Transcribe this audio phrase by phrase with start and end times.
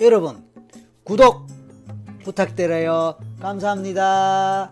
[0.00, 0.42] 여러분
[1.04, 1.46] 구독
[2.24, 3.16] 부탁드려요.
[3.40, 4.70] 감사합니다.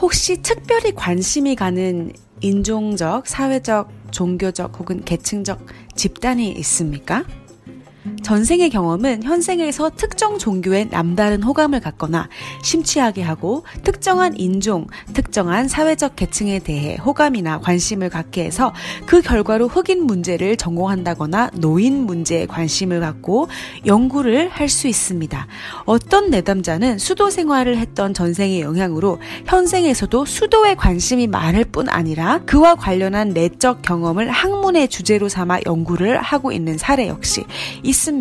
[0.00, 5.58] 혹시 특별히 관심이 가는 인종적, 사회적, 종교적 혹은 계층적
[5.96, 7.24] 집단이 있습니까?
[8.28, 12.28] 전생의 경험은 현생에서 특정 종교에 남다른 호감을 갖거나
[12.62, 18.74] 심취하게 하고 특정한 인종, 특정한 사회적 계층에 대해 호감이나 관심을 갖게 해서
[19.06, 23.48] 그 결과로 흑인 문제를 전공한다거나 노인 문제에 관심을 갖고
[23.86, 25.46] 연구를 할 수 있습니다.
[25.86, 33.30] 어떤 내담자는 수도 생활을 했던 전생의 영향으로 현생에서도 수도에 관심이 많을 뿐 아니라 그와 관련한
[33.30, 37.46] 내적 경험을 학문의 주제로 삼아 연구를 하고 있는 사례 역시
[37.82, 38.17] 있습니다.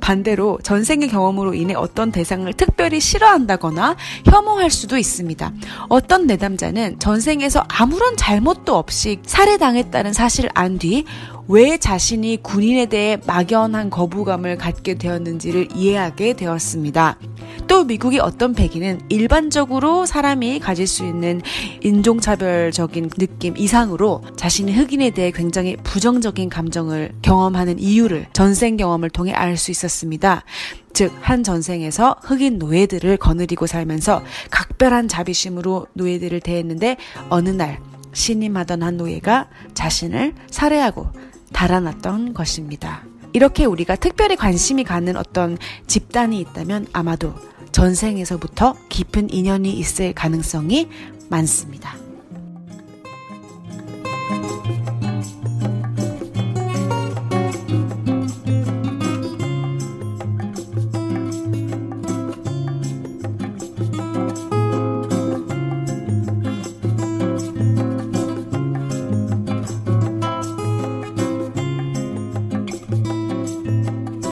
[0.00, 5.52] 반대로 전생의 경험으로 인해 어떤 대상을 특별히 싫어한다거나 혐오할 수도 있습니다.
[5.88, 11.04] 어떤 내담자는 전생에서 아무런 잘못도 없이 살해당했다는 사실을 안 뒤
[11.48, 17.18] 왜 자신이 군인에 대해 막연한 거부감을 갖게 되었는지를 이해하게 되었습니다.
[17.66, 21.40] 또 미국의 어떤 백인은 일반적으로 사람이 가질 수 있는
[21.82, 29.56] 인종차별적인 느낌 이상으로 자신이 흑인에 대해 굉장히 부정적인 감정을 경험하는 이유를 전생 경험을 통해 알
[29.56, 30.44] 수 있었습니다.
[30.92, 36.96] 즉, 한 전생에서 흑인 노예들을 거느리고 살면서 각별한 자비심으로 노예들을 대했는데
[37.28, 37.80] 어느 날
[38.12, 41.06] 신임하던 한 노예가 자신을 살해하고
[41.52, 43.04] 달아났던 것입니다.
[43.32, 47.34] 이렇게 우리가 특별히 관심이 가는 어떤 집단이 있다면 아마도
[47.72, 50.88] 전생에서부터 깊은 인연이 있을 가능성이
[51.30, 51.96] 많습니다.